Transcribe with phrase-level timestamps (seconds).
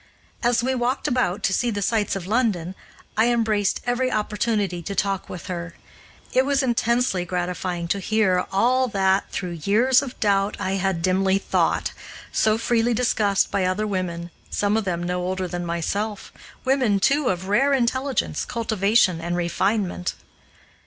[0.41, 2.73] As we walked about to see the sights of London,
[3.15, 5.75] I embraced every opportunity to talk with her.
[6.33, 11.37] It was intensely gratifying to hear all that, through years of doubt, I had dimly
[11.37, 11.91] thought,
[12.31, 16.33] so freely discussed by other women, some of them no older than myself
[16.65, 20.15] women, too, of rare intelligence, cultivation, and refinement.